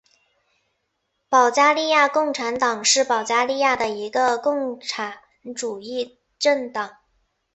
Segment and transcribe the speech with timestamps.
[1.29, 5.19] 保加利亚共产党是保加利亚的一个共产
[5.55, 6.97] 主义政党。